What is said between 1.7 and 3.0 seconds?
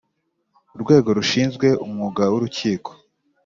umwuga w’urukiko